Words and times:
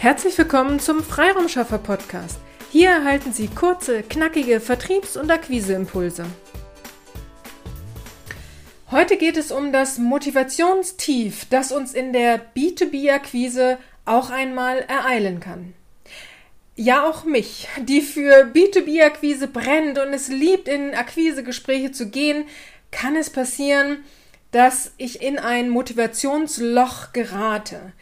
Herzlich 0.00 0.38
willkommen 0.38 0.80
zum 0.80 1.04
Freiraumschaffer 1.04 1.76
Podcast. 1.76 2.38
Hier 2.72 2.88
erhalten 2.88 3.34
Sie 3.34 3.48
kurze, 3.48 4.02
knackige 4.02 4.58
Vertriebs- 4.58 5.18
und 5.18 5.30
Akquiseimpulse. 5.30 6.24
Heute 8.90 9.18
geht 9.18 9.36
es 9.36 9.52
um 9.52 9.74
das 9.74 9.98
Motivationstief, 9.98 11.44
das 11.50 11.70
uns 11.70 11.92
in 11.92 12.14
der 12.14 12.40
B2B-Akquise 12.54 13.76
auch 14.06 14.30
einmal 14.30 14.78
ereilen 14.88 15.38
kann. 15.38 15.74
Ja, 16.76 17.06
auch 17.06 17.24
mich, 17.24 17.68
die 17.82 18.00
für 18.00 18.50
B2B-Akquise 18.54 19.48
brennt 19.48 19.98
und 19.98 20.14
es 20.14 20.28
liebt, 20.28 20.66
in 20.66 20.94
Akquisegespräche 20.94 21.92
zu 21.92 22.08
gehen, 22.08 22.46
kann 22.90 23.16
es 23.16 23.28
passieren, 23.28 23.98
dass 24.50 24.94
ich 24.96 25.20
in 25.20 25.38
ein 25.38 25.68
Motivationsloch 25.68 27.12
gerate. 27.12 27.92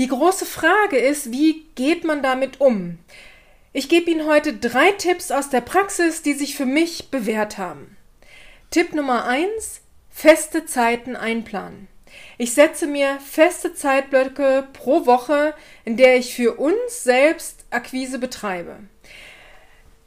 Die 0.00 0.08
große 0.08 0.46
Frage 0.46 0.96
ist, 0.96 1.30
wie 1.30 1.66
geht 1.74 2.04
man 2.04 2.22
damit 2.22 2.58
um? 2.58 2.98
Ich 3.74 3.90
gebe 3.90 4.10
Ihnen 4.10 4.26
heute 4.26 4.54
drei 4.54 4.92
Tipps 4.92 5.30
aus 5.30 5.50
der 5.50 5.60
Praxis, 5.60 6.22
die 6.22 6.32
sich 6.32 6.56
für 6.56 6.64
mich 6.64 7.10
bewährt 7.10 7.58
haben. 7.58 7.98
Tipp 8.70 8.94
Nummer 8.94 9.26
eins: 9.26 9.82
feste 10.08 10.64
Zeiten 10.64 11.16
einplanen. 11.16 11.86
Ich 12.38 12.54
setze 12.54 12.86
mir 12.86 13.18
feste 13.20 13.74
Zeitblöcke 13.74 14.68
pro 14.72 15.04
Woche, 15.04 15.52
in 15.84 15.98
der 15.98 16.16
ich 16.16 16.34
für 16.34 16.54
uns 16.54 17.04
selbst 17.04 17.66
Akquise 17.68 18.18
betreibe. 18.18 18.78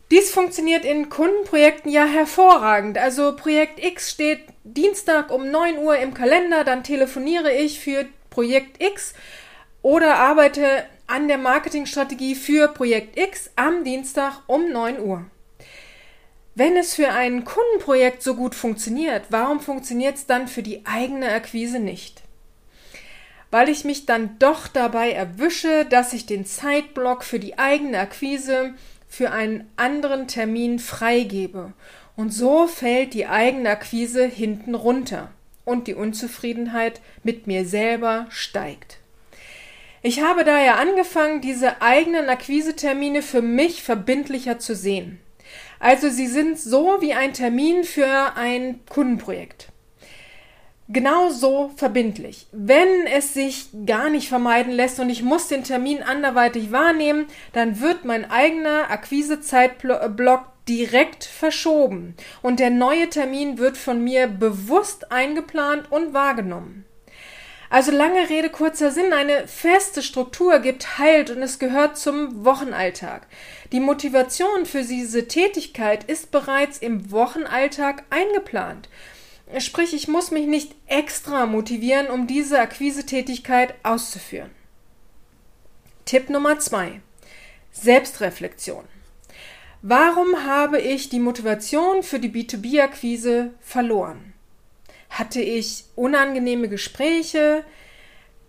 Dies 0.09 0.31
funktioniert 0.31 0.85
in 0.85 1.09
Kundenprojekten 1.09 1.91
ja 1.91 2.05
hervorragend. 2.07 2.98
Also 2.98 3.35
Projekt 3.35 3.77
X 3.77 4.09
steht 4.09 4.39
Dienstag 4.63 5.31
um 5.31 5.51
9 5.51 5.77
Uhr 5.77 5.98
im 5.98 6.15
Kalender, 6.15 6.63
dann 6.63 6.84
telefoniere 6.84 7.53
ich 7.53 7.79
für 7.79 8.07
Projekt 8.31 8.81
X 8.81 9.13
oder 9.83 10.15
arbeite 10.15 10.85
an 11.05 11.27
der 11.27 11.37
Marketingstrategie 11.37 12.33
für 12.33 12.69
Projekt 12.69 13.19
X 13.19 13.51
am 13.55 13.83
Dienstag 13.83 14.41
um 14.48 14.71
9 14.71 14.99
Uhr. 14.99 15.25
Wenn 16.55 16.77
es 16.77 16.95
für 16.95 17.09
ein 17.09 17.45
Kundenprojekt 17.45 18.23
so 18.23 18.35
gut 18.35 18.55
funktioniert, 18.55 19.25
warum 19.29 19.59
funktioniert 19.59 20.15
es 20.15 20.25
dann 20.25 20.48
für 20.48 20.63
die 20.63 20.85
eigene 20.85 21.29
Akquise 21.31 21.79
nicht? 21.79 22.21
Weil 23.51 23.70
ich 23.70 23.84
mich 23.84 24.05
dann 24.05 24.40
doch 24.40 24.67
dabei 24.67 25.12
erwische, 25.12 25.85
dass 25.85 26.13
ich 26.13 26.25
den 26.25 26.45
Zeitblock 26.45 27.23
für 27.23 27.40
die 27.40 27.59
eigene 27.59 27.99
Akquise 27.99 28.73
für 29.07 29.31
einen 29.31 29.70
anderen 29.75 30.27
Termin 30.27 30.79
freigebe. 30.79 31.73
Und 32.15 32.34
so 32.34 32.68
fällt 32.68 33.13
die 33.13 33.27
eigene 33.27 33.70
Akquise 33.70 34.25
hinten 34.25 34.75
runter 34.75 35.31
und 35.65 35.87
die 35.87 35.95
Unzufriedenheit 35.95 37.01
mit 37.23 37.47
mir 37.47 37.65
selber 37.65 38.27
steigt. 38.29 39.02
Ich 40.05 40.21
habe 40.21 40.43
daher 40.43 40.79
angefangen, 40.79 41.40
diese 41.40 41.82
eigenen 41.82 42.27
Akquisetermine 42.27 43.21
für 43.21 43.41
mich 43.41 43.84
verbindlicher 43.84 44.59
zu 44.59 44.76
sehen. 44.76 45.21
Also 45.79 46.09
sie 46.09 46.27
sind 46.27 46.59
so 46.59 46.98
wie 46.99 47.13
ein 47.13 47.32
Termin 47.32 47.85
für 47.85 48.35
ein 48.35 48.81
Kundenprojekt. 48.90 49.70
Genauso 50.90 51.71
verbindlich. 51.77 52.48
Wenn 52.51 53.07
es 53.07 53.34
sich 53.34 53.68
gar 53.85 54.09
nicht 54.09 54.27
vermeiden 54.27 54.74
lässt 54.74 54.99
und 54.99 55.09
ich 55.09 55.24
muss 55.24 55.48
den 55.48 55.63
Termin 55.63 56.04
anderweitig 56.04 56.74
wahrnehmen, 56.74 57.27
dann 57.54 57.79
wird 57.79 58.04
mein 58.04 58.29
eigener 58.29 58.91
Akquisezeitblock 58.91 60.41
direkt 60.68 61.24
verschoben 61.24 62.15
und 62.41 62.59
der 62.59 62.71
neue 62.71 63.09
Termin 63.09 63.57
wird 63.57 63.77
von 63.77 64.03
mir 64.03 64.28
bewusst 64.28 65.13
eingeplant 65.13 65.90
und 65.94 66.13
wahrgenommen. 66.13 66.84
Also 67.74 67.91
lange 67.91 68.29
Rede, 68.29 68.52
kurzer 68.52 68.91
Sinn, 68.91 69.13
eine 69.13 69.47
feste 69.47 70.03
Struktur 70.03 70.59
gibt 70.59 71.00
Halt 71.00 71.31
und 71.31 71.41
es 71.41 71.57
gehört 71.57 71.97
zum 71.97 72.46
Wochenalltag. 72.46 73.25
Die 73.72 73.80
Motivation 73.80 74.68
für 74.68 74.84
diese 74.84 75.28
Tätigkeit 75.28 76.03
ist 76.03 76.30
bereits 76.30 76.78
im 76.78 77.09
Wochenalltag 77.09 78.03
eingeplant. 78.12 78.90
Sprich, 79.58 79.96
ich 79.96 80.08
muss 80.08 80.30
mich 80.30 80.46
nicht 80.46 80.75
extra 80.86 81.47
motivieren, 81.47 82.12
um 82.12 82.28
diese 82.28 82.59
Akquisetätigkeit 82.59 83.74
auszuführen. 83.81 84.52
Tipp 86.06 86.30
Nummer 86.30 86.59
zwei: 86.59 87.02
Selbstreflexion. 87.72 88.86
Warum 89.81 90.46
habe 90.46 90.80
ich 90.80 91.09
die 91.09 91.20
Motivation 91.20 92.03
für 92.03 92.20
die 92.20 92.30
B2B-Akquise 92.30 93.50
verloren? 93.62 94.33
Hatte 95.13 95.41
ich 95.41 95.85
unangenehme 95.96 96.69
Gespräche? 96.69 97.63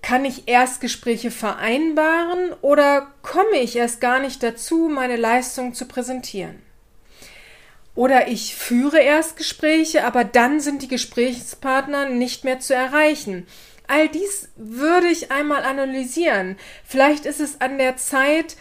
Kann 0.01 0.25
ich 0.25 0.49
Erstgespräche 0.49 1.31
vereinbaren 1.31 2.55
oder 2.63 3.13
komme 3.21 3.59
ich 3.61 3.77
erst 3.77 4.01
gar 4.01 4.19
nicht 4.19 4.43
dazu, 4.43 4.89
meine 4.89 5.17
Leistung 5.17 5.75
zu 5.75 5.85
präsentieren? 5.85 6.63
Oder 7.95 8.29
ich 8.29 8.57
führe 8.57 8.99
Erstgespräche, 8.99 10.05
aber 10.07 10.25
dann 10.25 10.59
sind 10.59 10.81
die 10.81 10.89
Gesprächspartner 10.89 12.09
nicht 12.09 12.45
mehr 12.45 12.61
zu 12.61 12.75
erreichen. 12.75 13.47
All 13.87 14.09
dies 14.09 14.49
würde 14.57 15.09
ich 15.09 15.31
einmal 15.31 15.65
analysieren. 15.65 16.57
Vielleicht 16.83 17.27
ist 17.27 17.41
es 17.41 17.61
an 17.61 17.77
der 17.77 17.99
Zeit, 17.99 18.57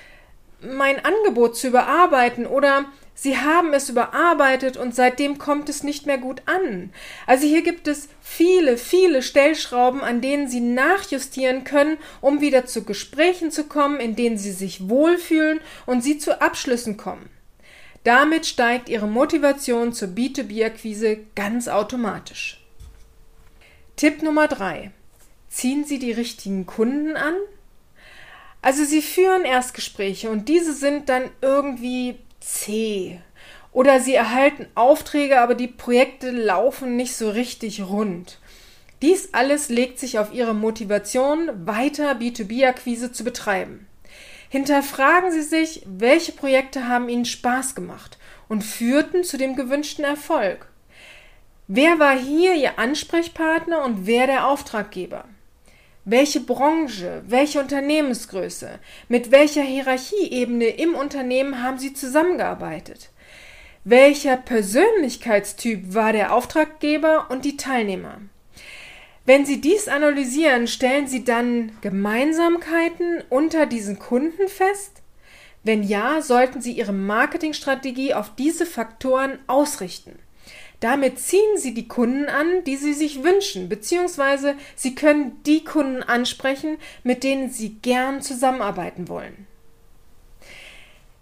mein 0.60 1.04
Angebot 1.06 1.56
zu 1.56 1.68
überarbeiten 1.68 2.48
oder 2.48 2.86
Sie 3.16 3.38
haben 3.38 3.74
es 3.74 3.90
überarbeitet 3.90 4.76
und 4.76 4.96
seitdem 4.96 5.38
kommt 5.38 5.70
es 5.70 5.84
nicht 5.84 6.06
mehr 6.06 6.18
gut 6.18 6.42
an. 6.46 6.92
Also 7.28 7.46
hier 7.48 7.62
gibt 7.62 7.88
es 7.88 8.10
viele, 8.22 8.78
viele 8.78 9.22
Stellschrauben, 9.22 10.02
an 10.02 10.20
denen 10.20 10.48
Sie 10.48 10.60
nachjustieren 10.60 11.64
können, 11.64 11.98
um 12.22 12.42
wieder 12.42 12.66
zu 12.66 12.84
Gesprächen 12.84 13.52
zu 13.52 13.66
kommen, 13.66 14.00
in 14.00 14.16
denen 14.16 14.38
Sie 14.38 14.52
sich 14.52 14.90
wohlfühlen 14.90 15.60
und 15.86 16.02
Sie 16.04 16.18
zu 16.18 16.42
Abschlüssen 16.42 16.98
kommen. 16.98 17.30
Damit 18.04 18.46
steigt 18.46 18.90
Ihre 18.90 19.08
Motivation 19.08 19.94
zur 19.94 20.10
B2B-Akquise 20.10 21.20
ganz 21.36 21.68
automatisch. 21.68 22.60
Tipp 23.96 24.24
Nummer 24.24 24.48
drei: 24.48 24.92
Ziehen 25.50 25.86
Sie 25.86 26.00
die 26.00 26.12
richtigen 26.12 26.66
Kunden 26.66 27.16
an? 27.16 27.36
Also 28.62 28.84
Sie 28.84 29.02
führen 29.02 29.46
Erstgespräche 29.46 30.30
und 30.30 30.50
diese 30.50 30.74
sind 30.74 31.10
dann 31.10 31.30
irgendwie 31.42 32.18
zäh. 32.44 33.20
Oder 33.72 34.00
sie 34.00 34.14
erhalten 34.14 34.68
Aufträge, 34.76 35.40
aber 35.40 35.56
die 35.56 35.68
Projekte 35.68 36.30
laufen 36.32 36.96
nicht 36.96 37.16
so 37.16 37.30
richtig 37.30 37.82
rund. 37.82 38.40
Dies 39.02 39.34
alles 39.34 39.70
legt 39.70 40.00
sich 40.00 40.20
auf 40.20 40.34
ihre 40.34 40.54
Motivation, 40.54 41.50
weiter 41.66 42.14
B2B-Akquise 42.14 43.12
zu 43.12 43.24
betreiben. 43.24 43.88
Hinterfragen 44.50 45.32
Sie 45.32 45.42
sich, 45.42 45.82
welche 45.88 46.32
Projekte 46.32 46.88
haben 46.88 47.10
Ihnen 47.10 47.26
Spaß 47.26 47.74
gemacht 47.74 48.20
und 48.48 48.64
führten 48.64 49.24
zu 49.24 49.38
dem 49.38 49.56
gewünschten 49.56 50.06
Erfolg. 50.06 50.68
Wer 51.68 51.98
war 51.98 52.16
hier 52.16 52.54
Ihr 52.54 52.78
Ansprechpartner 52.78 53.84
und 53.84 54.06
wer 54.06 54.28
der 54.28 54.48
Auftraggeber? 54.48 55.26
Welche 56.06 56.42
Branche, 56.42 57.24
welche 57.28 57.62
Unternehmensgröße, 57.62 58.80
mit 59.08 59.32
welcher 59.32 59.62
Hierarchieebene 59.62 60.66
im 60.66 60.96
Unternehmen 60.96 61.64
haben 61.64 61.80
Sie 61.80 61.94
zusammengearbeitet? 61.94 63.10
Welcher 63.86 64.36
Persönlichkeitstyp 64.36 65.94
war 65.94 66.12
der 66.12 66.34
Auftraggeber 66.34 67.28
und 67.30 67.46
die 67.46 67.56
Teilnehmer? 67.56 68.20
Wenn 69.26 69.46
Sie 69.46 69.62
dies 69.62 69.88
analysieren, 69.88 70.68
stellen 70.68 71.08
Sie 71.08 71.24
dann 71.24 71.72
Gemeinsamkeiten 71.80 73.24
unter 73.30 73.66
diesen 73.66 73.98
Kunden 73.98 74.50
fest? 74.50 75.02
Wenn 75.64 75.84
ja, 75.84 76.22
sollten 76.22 76.62
Sie 76.62 76.74
Ihre 76.74 76.92
Marketingstrategie 76.92 78.14
auf 78.14 78.36
diese 78.36 78.66
Faktoren 78.66 79.40
ausrichten. 79.48 80.20
Damit 80.84 81.18
ziehen 81.18 81.56
Sie 81.56 81.74
die 81.74 81.88
Kunden 81.88 82.26
an, 82.26 82.66
die 82.66 82.76
Sie 82.76 82.92
sich 82.92 83.24
wünschen, 83.24 83.70
beziehungsweise 83.70 84.56
Sie 84.76 84.96
können 84.96 85.42
die 85.46 85.64
Kunden 85.64 86.04
ansprechen, 86.04 86.78
mit 87.04 87.24
denen 87.24 87.50
Sie 87.50 87.76
gern 87.76 88.22
zusammenarbeiten 88.22 89.08
wollen. 89.08 89.48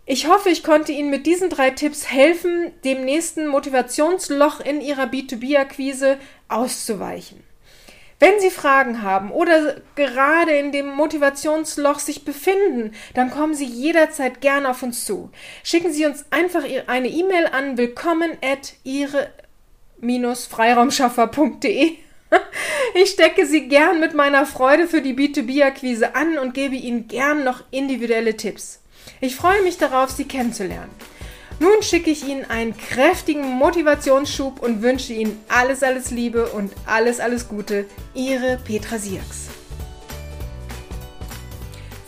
Ich 0.08 0.28
hoffe, 0.28 0.50
ich 0.50 0.64
konnte 0.64 0.94
Ihnen 0.94 1.12
mit 1.12 1.28
diesen 1.28 1.52
drei 1.52 1.70
Tipps 1.70 2.10
helfen, 2.10 2.72
dem 2.84 3.06
nächsten 3.06 3.46
Motivationsloch 3.46 4.62
in 4.62 4.82
Ihrer 4.82 5.04
B2B-Akquise 5.04 6.18
auszuweichen. 6.48 7.44
Wenn 8.18 8.40
Sie 8.40 8.50
Fragen 8.50 9.04
haben 9.04 9.30
oder 9.30 9.76
gerade 9.94 10.54
in 10.54 10.72
dem 10.72 10.88
Motivationsloch 10.88 12.00
sich 12.00 12.26
befinden, 12.26 12.96
dann 13.14 13.30
kommen 13.30 13.54
Sie 13.54 13.66
jederzeit 13.66 14.42
gerne 14.42 14.70
auf 14.70 14.82
uns 14.82 15.06
zu. 15.06 15.30
Schicken 15.64 15.94
Sie 15.94 16.08
uns 16.08 16.26
einfach 16.32 16.64
eine 16.88 17.10
E-Mail 17.10 17.46
an 17.46 17.78
willkommen 17.78 18.32
at 18.42 18.74
ihre 18.84 19.30
freiraumschaffer.de. 20.48 21.94
Ich 22.94 23.12
stecke 23.12 23.46
Sie 23.46 23.68
gern 23.68 24.00
mit 24.00 24.14
meiner 24.14 24.46
Freude 24.46 24.88
für 24.88 25.02
die 25.02 25.14
B2B-Akquise 25.14 26.16
an 26.16 26.38
und 26.38 26.54
gebe 26.54 26.76
Ihnen 26.76 27.08
gern 27.08 27.44
noch 27.44 27.64
individuelle 27.72 28.36
Tipps. 28.36 28.82
Ich 29.22 29.36
freue 29.36 29.62
mich 29.64 29.78
darauf, 29.78 30.10
Sie 30.10 30.26
kennenzulernen. 30.26 30.92
Nun 31.60 31.84
schicke 31.84 32.10
ich 32.10 32.28
Ihnen 32.28 32.44
einen 32.50 32.76
kräftigen 32.76 33.48
Motivationsschub 33.52 34.62
und 34.62 34.82
wünsche 34.82 35.14
Ihnen 35.14 35.40
alles, 35.48 35.84
alles 35.84 36.10
Liebe 36.10 36.48
und 36.48 36.74
alles, 36.86 37.20
alles 37.20 37.48
Gute. 37.48 37.86
Ihre 38.16 38.58
Petra 38.66 38.98
Sierks. 38.98 39.50